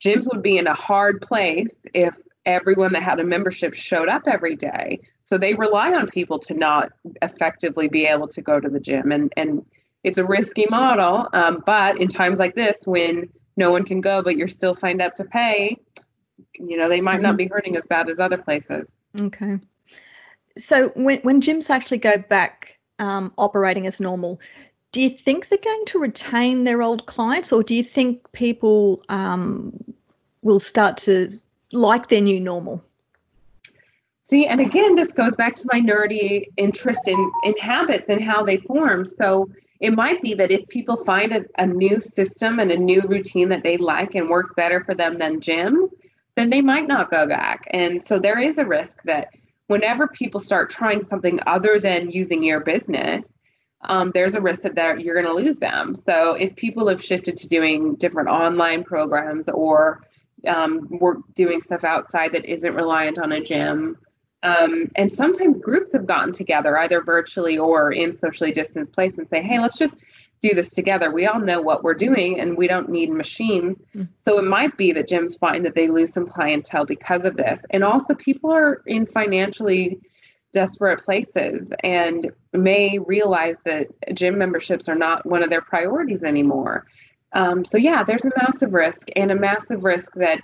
Gyms 0.03 0.27
would 0.31 0.41
be 0.41 0.57
in 0.57 0.67
a 0.67 0.73
hard 0.73 1.21
place 1.21 1.85
if 1.93 2.17
everyone 2.45 2.93
that 2.93 3.03
had 3.03 3.19
a 3.19 3.23
membership 3.23 3.73
showed 3.73 4.09
up 4.09 4.23
every 4.27 4.55
day. 4.55 4.99
So 5.23 5.37
they 5.37 5.53
rely 5.53 5.93
on 5.93 6.07
people 6.07 6.37
to 6.39 6.53
not 6.53 6.91
effectively 7.21 7.87
be 7.87 8.05
able 8.05 8.27
to 8.27 8.41
go 8.41 8.59
to 8.59 8.69
the 8.69 8.79
gym. 8.79 9.11
And, 9.11 9.33
and 9.37 9.65
it's 10.03 10.17
a 10.17 10.25
risky 10.25 10.67
model. 10.69 11.27
Um, 11.33 11.63
but 11.65 11.97
in 11.97 12.09
times 12.09 12.37
like 12.37 12.55
this, 12.55 12.85
when 12.85 13.29
no 13.57 13.71
one 13.71 13.85
can 13.85 14.01
go, 14.01 14.21
but 14.21 14.35
you're 14.35 14.47
still 14.47 14.73
signed 14.73 15.01
up 15.01 15.15
to 15.15 15.23
pay, 15.23 15.77
you 16.53 16.77
know, 16.77 16.89
they 16.89 17.01
might 17.01 17.21
not 17.21 17.29
mm-hmm. 17.29 17.37
be 17.37 17.47
hurting 17.47 17.77
as 17.77 17.87
bad 17.87 18.09
as 18.09 18.19
other 18.19 18.37
places. 18.37 18.95
Okay. 19.19 19.59
So 20.57 20.89
when 20.89 21.19
when 21.19 21.41
gyms 21.41 21.69
actually 21.69 21.97
go 21.97 22.17
back 22.17 22.77
um, 22.99 23.33
operating 23.37 23.87
as 23.87 23.99
normal, 23.99 24.39
do 24.91 25.01
you 25.01 25.09
think 25.09 25.49
they're 25.49 25.59
going 25.61 25.85
to 25.87 25.99
retain 25.99 26.63
their 26.63 26.81
old 26.81 27.05
clients, 27.07 27.51
or 27.51 27.63
do 27.63 27.75
you 27.75 27.83
think 27.83 28.31
people 28.31 29.03
um, 29.09 29.73
will 30.41 30.59
start 30.59 30.97
to 30.97 31.29
like 31.73 32.07
their 32.07 32.21
new 32.21 32.39
normal? 32.39 32.83
See, 34.21 34.47
and 34.47 34.59
again, 34.59 34.95
this 34.95 35.11
goes 35.11 35.35
back 35.35 35.55
to 35.57 35.67
my 35.71 35.79
nerdy 35.79 36.45
interest 36.57 37.07
in 37.07 37.31
in 37.43 37.53
habits 37.59 38.09
and 38.09 38.23
how 38.23 38.43
they 38.43 38.57
form. 38.57 39.05
So 39.05 39.49
it 39.81 39.93
might 39.93 40.21
be 40.21 40.33
that 40.35 40.51
if 40.51 40.67
people 40.69 40.97
find 40.97 41.33
a, 41.33 41.45
a 41.57 41.67
new 41.67 41.99
system 41.99 42.59
and 42.59 42.71
a 42.71 42.77
new 42.77 43.01
routine 43.01 43.49
that 43.49 43.63
they 43.63 43.77
like 43.77 44.15
and 44.15 44.29
works 44.29 44.53
better 44.55 44.83
for 44.83 44.95
them 44.95 45.17
than 45.19 45.41
gyms, 45.41 45.89
then 46.35 46.49
they 46.49 46.61
might 46.61 46.87
not 46.87 47.11
go 47.11 47.27
back. 47.27 47.67
And 47.71 48.01
so 48.01 48.17
there 48.17 48.39
is 48.39 48.57
a 48.57 48.65
risk 48.65 49.03
that 49.03 49.29
whenever 49.67 50.07
people 50.07 50.39
start 50.39 50.69
trying 50.69 51.03
something 51.03 51.39
other 51.47 51.79
than 51.79 52.09
using 52.09 52.43
your 52.43 52.59
business, 52.59 53.33
um, 53.81 54.11
there's 54.13 54.35
a 54.35 54.41
risk 54.41 54.61
that 54.63 54.99
you're 55.01 55.21
going 55.21 55.25
to 55.25 55.43
lose 55.43 55.57
them. 55.57 55.95
So 55.95 56.33
if 56.33 56.55
people 56.55 56.87
have 56.87 57.03
shifted 57.03 57.37
to 57.37 57.47
doing 57.47 57.95
different 57.95 58.29
online 58.29 58.83
programs 58.83 59.47
or 59.49 60.03
um, 60.47 60.87
we're 60.89 61.17
doing 61.33 61.61
stuff 61.61 61.83
outside 61.83 62.33
that 62.33 62.45
isn't 62.45 62.73
reliant 62.73 63.19
on 63.19 63.31
a 63.31 63.41
gym, 63.41 63.97
um, 64.43 64.91
and 64.95 65.11
sometimes 65.11 65.57
groups 65.57 65.93
have 65.93 66.05
gotten 66.05 66.31
together 66.31 66.77
either 66.77 67.01
virtually 67.01 67.57
or 67.57 67.91
in 67.91 68.13
socially 68.13 68.51
distanced 68.51 68.93
place 68.93 69.17
and 69.17 69.27
say, 69.27 69.41
hey, 69.41 69.59
let's 69.59 69.77
just 69.77 69.97
do 70.47 70.55
this 70.55 70.71
together. 70.71 71.11
We 71.11 71.25
all 71.25 71.39
know 71.39 71.61
what 71.61 71.83
we're 71.83 71.95
doing 71.95 72.39
and 72.39 72.57
we 72.57 72.67
don't 72.67 72.89
need 72.89 73.09
machines. 73.09 73.81
Mm. 73.95 74.07
So 74.21 74.37
it 74.37 74.43
might 74.43 74.77
be 74.77 74.91
that 74.93 75.09
gyms 75.09 75.39
find 75.39 75.65
that 75.65 75.75
they 75.75 75.87
lose 75.87 76.13
some 76.13 76.27
clientele 76.27 76.85
because 76.85 77.25
of 77.25 77.35
this. 77.35 77.61
And 77.71 77.83
also, 77.83 78.13
people 78.13 78.51
are 78.51 78.81
in 78.85 79.05
financially 79.05 79.99
desperate 80.53 81.03
places 81.03 81.71
and 81.83 82.31
may 82.53 82.99
realize 82.99 83.61
that 83.65 83.87
gym 84.13 84.37
memberships 84.37 84.87
are 84.87 84.95
not 84.95 85.25
one 85.25 85.43
of 85.43 85.49
their 85.49 85.61
priorities 85.61 86.23
anymore. 86.23 86.85
Um, 87.33 87.65
so, 87.65 87.77
yeah, 87.77 88.03
there's 88.03 88.25
a 88.25 88.31
massive 88.37 88.73
risk 88.73 89.07
and 89.15 89.31
a 89.31 89.35
massive 89.35 89.83
risk 89.83 90.13
that 90.15 90.41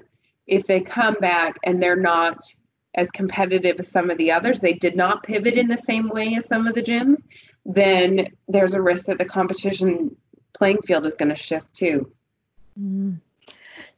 if 0.48 0.65
they 0.65 0.81
come 0.81 1.15
back 1.22 1.58
and 1.63 1.81
they're 1.81 1.96
not 1.96 2.43
as 2.96 3.10
competitive 3.12 3.79
as 3.79 3.88
some 3.88 4.10
of 4.10 4.17
the 4.17 4.31
others, 4.31 4.60
they 4.60 4.74
did 4.74 4.96
not 4.96 5.24
pivot 5.24 5.53
in 5.53 5.67
the 5.67 5.77
same 5.77 6.10
way 6.10 6.36
as 6.36 6.46
some 6.46 6.67
of 6.67 6.75
the 6.75 6.81
gyms 6.81 7.22
then 7.65 8.27
there's 8.48 8.74
a 8.74 8.82
risk 8.82 9.06
that 9.06 9.18
the 9.18 9.25
competition 9.25 10.15
playing 10.53 10.82
field 10.82 11.06
is 11.06 11.15
going 11.15 11.30
to 11.30 11.36
shift 11.36 11.74
too. 11.74 12.12
Mm. 12.80 13.20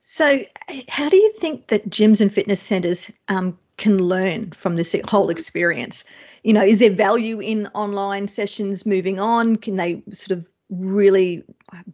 So, 0.01 0.43
how 0.89 1.09
do 1.09 1.17
you 1.17 1.31
think 1.33 1.67
that 1.67 1.89
gyms 1.89 2.19
and 2.19 2.33
fitness 2.33 2.61
centers 2.61 3.09
um, 3.29 3.57
can 3.77 3.97
learn 3.99 4.51
from 4.51 4.75
this 4.75 4.95
whole 5.05 5.29
experience? 5.29 6.03
You 6.43 6.53
know, 6.53 6.63
is 6.63 6.79
there 6.79 6.91
value 6.91 7.39
in 7.39 7.67
online 7.73 8.27
sessions 8.27 8.85
moving 8.85 9.19
on? 9.19 9.55
Can 9.55 9.77
they 9.77 10.03
sort 10.11 10.37
of 10.37 10.47
really 10.69 11.43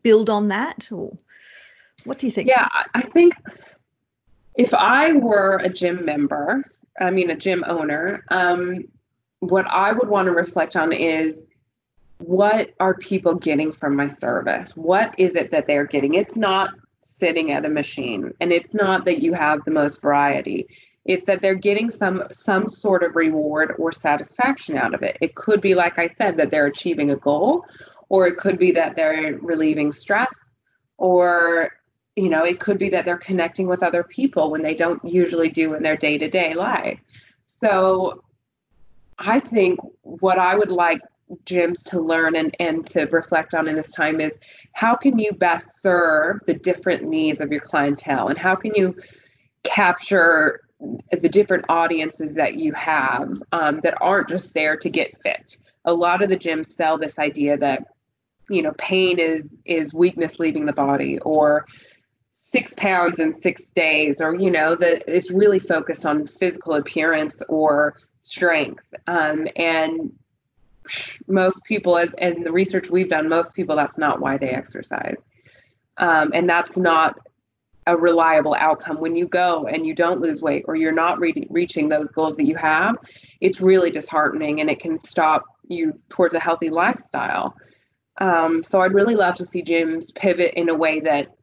build 0.02 0.30
on 0.30 0.48
that, 0.48 0.92
or 0.92 1.16
what 2.06 2.18
do 2.18 2.26
you 2.26 2.32
think? 2.32 2.50
Yeah, 2.50 2.68
I 2.96 3.02
think 3.02 3.34
if 4.56 4.74
I 4.74 5.14
were 5.14 5.58
a 5.64 5.70
gym 5.70 6.04
member, 6.04 6.64
I 7.00 7.12
mean 7.12 7.30
a 7.30 7.36
gym 7.36 7.64
owner, 7.68 8.24
um, 8.30 8.86
what 9.40 9.66
I 9.68 9.94
would 9.94 10.10
want 10.10 10.26
to 10.26 10.32
reflect 10.32 10.76
on 10.76 10.92
is 10.92 11.46
what 12.20 12.74
are 12.80 12.96
people 12.96 13.34
getting 13.36 13.72
from 13.72 13.96
my 13.96 14.08
service? 14.08 14.76
What 14.76 15.16
is 15.18 15.36
it 15.36 15.52
that 15.52 15.66
they're 15.66 15.86
getting? 15.86 16.14
It's 16.14 16.36
not 16.36 16.72
sitting 17.00 17.52
at 17.52 17.66
a 17.66 17.70
machine 17.70 18.34
and 18.40 18.52
it's 18.52 18.74
not 18.74 19.06
that 19.06 19.22
you 19.22 19.34
have 19.34 19.64
the 19.66 19.72
most 19.72 20.02
variety. 20.02 20.68
It's 21.06 21.26
that 21.26 21.40
they're 21.40 21.56
getting 21.56 21.90
some 21.90 22.24
some 22.32 22.68
sort 22.68 23.04
of 23.04 23.16
reward 23.16 23.74
or 23.80 23.92
satisfaction 23.92 24.78
out 24.78 24.94
of 24.94 25.02
it. 25.02 25.18
It 25.22 25.36
could 25.36 25.62
be 25.62 25.76
like 25.76 25.98
I 25.98 26.08
said 26.08 26.38
that 26.38 26.52
they're 26.52 26.68
achieving 26.68 27.10
a 27.12 27.16
goal 27.16 27.66
or 28.10 28.28
it 28.28 28.38
could 28.38 28.60
be 28.60 28.72
that 28.74 28.96
they're 28.96 29.38
relieving 29.42 29.92
stress 29.92 30.38
or 30.98 31.72
you 32.16 32.30
know, 32.30 32.44
it 32.44 32.60
could 32.60 32.78
be 32.78 32.90
that 32.90 33.06
they're 33.06 33.18
connecting 33.18 33.68
with 33.68 33.82
other 33.82 34.04
people 34.04 34.52
when 34.52 34.62
they 34.62 34.76
don't 34.76 35.04
usually 35.06 35.50
do 35.50 35.74
in 35.74 35.82
their 35.82 35.96
day-to-day 35.96 36.54
life. 36.54 37.00
So 37.46 38.24
I 39.18 39.40
think 39.40 39.80
what 40.02 40.38
I 40.38 40.56
would 40.56 40.72
like 40.72 41.00
gyms 41.46 41.84
to 41.84 42.00
learn 42.00 42.36
and, 42.36 42.56
and 42.60 42.86
to 42.88 43.06
reflect 43.06 43.54
on 43.54 43.68
in 43.68 43.76
this 43.76 43.92
time 43.92 44.20
is 44.20 44.38
how 44.74 44.96
can 44.96 45.20
you 45.20 45.32
best 45.32 45.82
serve 45.82 46.40
the 46.46 46.54
different 46.54 47.04
needs 47.04 47.42
of 47.42 47.52
your 47.52 47.62
clientele? 47.62 48.28
And 48.28 48.38
how 48.38 48.56
can 48.56 48.74
you 48.76 48.96
capture 49.64 50.62
the 51.12 51.30
different 51.30 51.66
audiences 51.70 52.34
that 52.36 52.56
you 52.56 52.74
have 52.74 53.30
um, 53.52 53.80
that 53.82 53.96
aren't 54.02 54.30
just 54.30 54.54
there 54.54 54.78
to 54.78 54.90
get 54.90 55.18
fit? 55.22 55.58
A 55.86 55.94
lot 55.94 56.22
of 56.22 56.30
the 56.30 56.38
gyms 56.38 56.68
sell 56.68 56.98
this 56.98 57.20
idea 57.20 57.58
that 57.58 57.84
you 58.50 58.62
know 58.62 58.74
pain 58.78 59.20
is 59.20 59.58
is 59.66 59.94
weakness 59.94 60.40
leaving 60.40 60.66
the 60.66 60.74
body 60.74 61.20
or 61.20 61.66
six 62.28 62.74
pounds 62.76 63.20
in 63.20 63.32
six 63.32 63.70
days 63.70 64.22
or 64.22 64.34
you 64.36 64.50
know 64.50 64.76
that 64.76 65.04
it's 65.08 65.30
really 65.30 65.60
focused 65.60 66.06
on 66.06 66.26
physical 66.26 66.74
appearance 66.74 67.44
or 67.48 67.96
strength. 68.20 68.94
Um, 69.08 69.48
and 69.56 70.12
most 71.28 71.64
people 71.64 71.98
as 71.98 72.14
and 72.18 72.46
the 72.46 72.52
research 72.52 72.90
we've 72.90 73.10
done 73.10 73.30
most 73.30 73.54
people 73.54 73.76
that's 73.76 73.98
not 73.98 74.20
why 74.20 74.38
they 74.38 74.50
exercise. 74.50 75.18
Um, 75.98 76.32
and 76.34 76.50
that's 76.50 76.78
not 76.78 77.20
a 77.86 77.98
reliable 77.98 78.56
outcome. 78.56 79.00
When 79.00 79.16
you 79.16 79.28
go 79.28 79.68
and 79.68 79.86
you 79.86 79.94
don't 79.94 80.22
lose 80.22 80.42
weight 80.42 80.66
or 80.68 80.76
you're 80.76 80.92
not 80.92 81.20
re- 81.20 81.48
reaching 81.50 81.90
those 81.90 82.12
goals 82.12 82.38
that 82.38 82.46
you 82.46 82.56
have 82.56 82.96
it's 83.42 83.62
really 83.62 83.90
disheartening 83.90 84.62
and 84.62 84.70
it 84.70 84.80
can 84.80 84.98
stop 84.98 85.46
you 85.68 86.00
towards 86.10 86.34
a 86.34 86.40
healthy 86.40 86.70
lifestyle. 86.70 87.56
Um, 88.20 88.64
so 88.64 88.82
i'd 88.82 88.94
really 88.94 89.16
love 89.16 89.36
to 89.36 89.46
see 89.46 89.64
gyms 89.64 90.14
pivot 90.14 90.54
in 90.56 90.68
a 90.68 90.76
way 90.76 91.00
that 91.00 91.36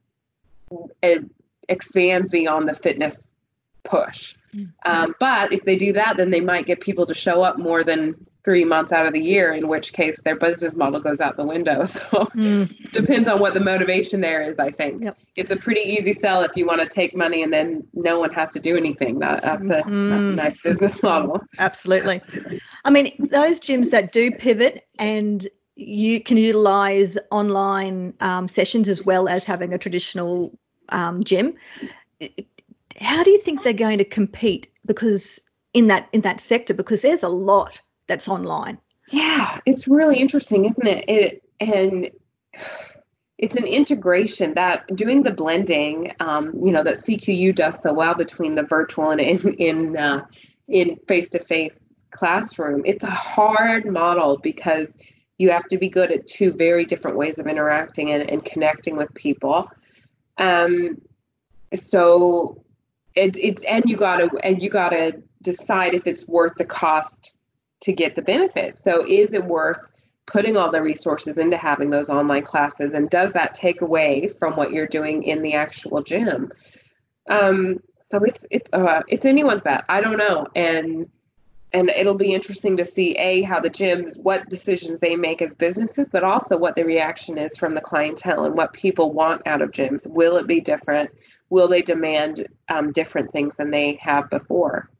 it 1.02 1.24
expands 1.68 2.28
beyond 2.28 2.68
the 2.68 2.74
fitness 2.74 3.36
push. 3.82 4.34
Um, 4.84 5.14
but 5.18 5.52
if 5.52 5.62
they 5.62 5.76
do 5.76 5.92
that, 5.92 6.16
then 6.16 6.30
they 6.30 6.40
might 6.40 6.66
get 6.66 6.80
people 6.80 7.06
to 7.06 7.14
show 7.14 7.42
up 7.42 7.58
more 7.58 7.84
than 7.84 8.14
three 8.44 8.64
months 8.64 8.92
out 8.92 9.06
of 9.06 9.12
the 9.12 9.20
year, 9.20 9.52
in 9.52 9.66
which 9.68 9.92
case 9.92 10.20
their 10.22 10.36
business 10.36 10.76
model 10.76 11.00
goes 11.00 11.20
out 11.20 11.36
the 11.36 11.44
window. 11.44 11.84
So 11.96 12.26
mm. 12.36 12.92
depends 12.92 13.28
on 13.28 13.40
what 13.40 13.54
the 13.54 13.60
motivation 13.60 14.20
there 14.20 14.42
is, 14.42 14.58
I 14.58 14.70
think. 14.70 15.02
Yep. 15.02 15.18
It's 15.34 15.50
a 15.50 15.56
pretty 15.56 15.80
easy 15.80 16.12
sell 16.12 16.42
if 16.42 16.56
you 16.56 16.66
want 16.66 16.80
to 16.80 16.86
take 16.86 17.16
money 17.16 17.42
and 17.42 17.52
then 17.52 17.86
no 17.94 18.18
one 18.20 18.32
has 18.32 18.52
to 18.52 18.60
do 18.60 18.76
anything. 18.76 19.18
That, 19.18 19.42
that's, 19.42 19.66
a, 19.66 19.82
mm. 19.82 20.10
that's 20.10 20.22
a 20.22 20.36
nice 20.36 20.60
business 20.60 21.02
model. 21.02 21.40
Absolutely. 21.58 22.20
I 22.84 22.90
mean, 22.90 23.12
those 23.18 23.58
gyms 23.58 23.90
that 23.90 24.12
do 24.12 24.30
pivot 24.30 24.86
and 24.98 25.48
you 25.74 26.22
can 26.22 26.36
utilize 26.36 27.18
online 27.30 28.14
um, 28.20 28.46
sessions 28.46 28.88
as 28.88 29.04
well 29.04 29.28
as 29.28 29.44
having 29.44 29.74
a 29.74 29.78
traditional 29.78 30.56
um, 30.90 31.24
gym 31.24 31.54
how 33.00 33.22
do 33.22 33.30
you 33.30 33.38
think 33.38 33.62
they're 33.62 33.72
going 33.72 33.98
to 33.98 34.04
compete? 34.04 34.68
Because 34.84 35.40
in 35.74 35.88
that 35.88 36.08
in 36.12 36.22
that 36.22 36.40
sector 36.40 36.72
because 36.72 37.02
there's 37.02 37.22
a 37.22 37.28
lot 37.28 37.80
that's 38.06 38.28
online. 38.28 38.78
Yeah 39.10 39.60
it's 39.66 39.86
really 39.86 40.16
interesting 40.16 40.64
isn't 40.64 40.86
it? 40.86 41.04
It 41.08 41.42
and 41.60 42.10
it's 43.38 43.56
an 43.56 43.66
integration 43.66 44.54
that 44.54 44.86
doing 44.96 45.22
the 45.22 45.30
blending 45.30 46.12
um, 46.20 46.54
you 46.62 46.72
know 46.72 46.82
that 46.82 46.94
cqu 46.94 47.54
does 47.54 47.82
so 47.82 47.92
well 47.92 48.14
between 48.14 48.54
the 48.54 48.62
virtual 48.62 49.10
and 49.10 49.20
in 49.20 49.52
in 49.54 49.96
uh, 49.98 50.24
in 50.68 50.96
face-to-face 51.06 52.06
classroom 52.10 52.82
it's 52.86 53.04
a 53.04 53.10
hard 53.10 53.84
model 53.84 54.38
because 54.38 54.96
you 55.38 55.50
have 55.50 55.66
to 55.66 55.76
be 55.76 55.88
good 55.88 56.10
at 56.10 56.26
two 56.26 56.52
very 56.52 56.86
different 56.86 57.16
ways 57.16 57.38
of 57.38 57.46
interacting 57.46 58.10
and, 58.12 58.28
and 58.30 58.44
connecting 58.44 58.96
with 58.96 59.12
people. 59.12 59.68
Um, 60.38 61.00
so 61.74 62.64
it's 63.16 63.38
it's 63.40 63.64
and 63.64 63.84
you 63.86 63.96
gotta 63.96 64.30
and 64.44 64.62
you 64.62 64.70
gotta 64.70 65.22
decide 65.42 65.94
if 65.94 66.06
it's 66.06 66.28
worth 66.28 66.54
the 66.56 66.64
cost 66.64 67.32
to 67.80 67.92
get 67.92 68.14
the 68.14 68.22
benefit. 68.22 68.76
So 68.76 69.04
is 69.06 69.32
it 69.32 69.44
worth 69.44 69.90
putting 70.26 70.56
all 70.56 70.70
the 70.70 70.82
resources 70.82 71.38
into 71.38 71.56
having 71.56 71.90
those 71.90 72.10
online 72.10 72.44
classes? 72.44 72.94
And 72.94 73.08
does 73.10 73.32
that 73.32 73.54
take 73.54 73.80
away 73.80 74.26
from 74.26 74.54
what 74.56 74.72
you're 74.72 74.86
doing 74.86 75.22
in 75.22 75.42
the 75.42 75.54
actual 75.54 76.02
gym? 76.02 76.52
Um, 77.28 77.80
so 78.02 78.22
it's 78.22 78.44
it's 78.50 78.70
uh, 78.72 79.02
it's 79.08 79.24
anyone's 79.24 79.62
bet. 79.62 79.84
I 79.88 80.00
don't 80.00 80.18
know. 80.18 80.46
And 80.54 81.08
and 81.76 81.90
it'll 81.90 82.14
be 82.14 82.32
interesting 82.32 82.74
to 82.74 82.84
see 82.86 83.12
a 83.16 83.42
how 83.42 83.60
the 83.60 83.68
gyms 83.68 84.18
what 84.20 84.48
decisions 84.48 84.98
they 84.98 85.14
make 85.14 85.42
as 85.42 85.54
businesses 85.54 86.08
but 86.08 86.24
also 86.24 86.56
what 86.56 86.74
the 86.74 86.82
reaction 86.82 87.36
is 87.36 87.54
from 87.58 87.74
the 87.74 87.82
clientele 87.82 88.46
and 88.46 88.56
what 88.56 88.72
people 88.72 89.12
want 89.12 89.46
out 89.46 89.60
of 89.60 89.72
gyms. 89.72 90.06
Will 90.06 90.38
it 90.38 90.46
be 90.46 90.58
different? 90.58 91.10
Will 91.50 91.68
they 91.68 91.82
demand 91.82 92.48
um, 92.70 92.92
different 92.92 93.30
things 93.30 93.56
than 93.56 93.70
they 93.70 93.96
have 93.96 94.30
before? 94.30 94.90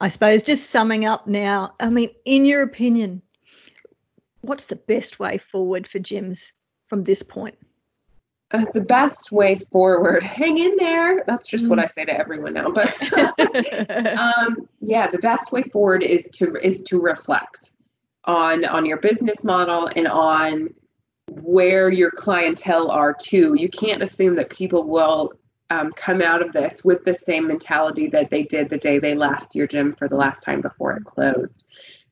I 0.00 0.08
suppose 0.08 0.42
just 0.42 0.68
summing 0.68 1.06
up 1.06 1.26
now 1.26 1.74
i 1.80 1.88
mean 1.88 2.10
in 2.26 2.44
your 2.44 2.60
opinion 2.60 3.22
what's 4.42 4.66
the 4.66 4.76
best 4.76 5.18
way 5.18 5.38
forward 5.38 5.88
for 5.88 5.98
gyms 5.98 6.50
from 6.88 7.04
this 7.04 7.22
point 7.22 7.56
the 8.72 8.80
best 8.80 9.32
way 9.32 9.56
forward. 9.56 10.22
Hang 10.40 10.58
in 10.58 10.76
there. 10.76 11.24
That's 11.26 11.46
just 11.46 11.66
mm. 11.66 11.70
what 11.70 11.78
i 11.78 11.86
say 11.86 12.04
to 12.04 12.12
everyone 12.12 12.54
now 12.54 12.70
but 12.70 12.92
um, 14.18 14.68
yeah 14.80 15.10
the 15.10 15.18
best 15.18 15.52
way 15.52 15.62
forward 15.62 16.02
is 16.02 16.28
to 16.34 16.54
is 16.62 16.80
to 16.82 17.00
reflect 17.00 17.72
on 18.24 18.64
on 18.64 18.86
your 18.86 18.98
business 18.98 19.44
model 19.44 19.88
and 19.94 20.08
on 20.08 20.68
where 21.30 21.90
your 21.90 22.10
clientele 22.10 22.90
are 22.90 23.14
too. 23.14 23.54
You 23.56 23.68
can't 23.68 24.02
assume 24.02 24.36
that 24.36 24.50
people 24.50 24.84
will 24.84 25.32
um, 25.70 25.90
come 25.92 26.20
out 26.20 26.42
of 26.42 26.52
this 26.52 26.84
with 26.84 27.04
the 27.04 27.14
same 27.14 27.48
mentality 27.48 28.08
that 28.08 28.30
they 28.30 28.42
did 28.42 28.68
the 28.68 28.78
day 28.78 28.98
they 28.98 29.14
left 29.14 29.54
your 29.54 29.66
gym 29.66 29.92
for 29.92 30.08
the 30.08 30.16
last 30.16 30.42
time 30.42 30.60
before 30.60 30.92
it 30.92 31.04
closed 31.04 31.64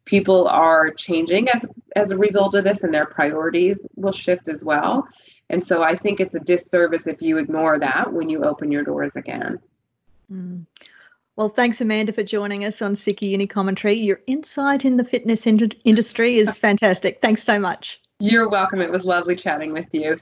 people 0.05 0.49
are 0.49 0.91
changing 0.91 1.49
as 1.51 1.65
as 1.97 2.11
a 2.11 2.19
result 2.19 2.55
of 2.55 2.65
this 2.65 2.83
and 2.83 2.93
their 2.93 3.07
priorities 3.07 3.85
will 3.97 4.13
shift 4.13 4.49
as 4.49 4.65
well 4.65 5.07
and 5.53 5.65
so 5.65 5.83
I 5.83 5.95
think 5.95 6.19
it's 6.19 6.35
a 6.35 6.41
disservice 6.41 7.07
if 7.07 7.21
you 7.21 7.37
ignore 7.39 7.79
that 7.79 8.13
when 8.13 8.31
you 8.31 8.43
open 8.43 8.73
your 8.73 8.83
doors 8.83 9.17
again. 9.17 9.61
Mm. 10.33 10.65
Well, 11.37 11.51
thanks, 11.51 11.81
Amanda, 11.81 12.13
for 12.13 12.23
joining 12.23 12.65
us 12.65 12.81
on 12.83 12.95
CQ 12.95 13.23
Uni 13.23 13.47
Commentary. 13.47 13.99
Your 13.99 14.21
insight 14.27 14.85
in 14.85 14.97
the 14.97 15.05
fitness 15.05 15.47
in- 15.47 15.73
industry 15.85 16.39
is 16.39 16.57
fantastic. 16.57 17.21
Thanks 17.21 17.43
so 17.43 17.59
much. 17.59 18.01
You're 18.19 18.49
welcome. 18.49 18.81
It 18.81 18.91
was 18.91 19.05
lovely 19.05 19.37
chatting 19.37 19.73
with 19.73 19.89
you. 19.93 20.17